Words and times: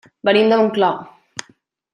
Venim 0.29 0.49
de 0.53 0.57
Montclar. 0.61 0.91